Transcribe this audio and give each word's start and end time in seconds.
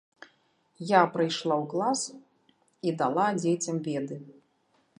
Я 0.91 1.01
прыйшла 1.17 1.55
ў 1.63 1.65
клас 1.73 2.01
і 2.89 2.97
дала 3.03 3.27
дзецям 3.41 3.77
веды. 3.89 4.15